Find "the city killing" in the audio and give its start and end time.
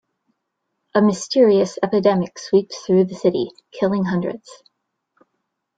3.05-4.05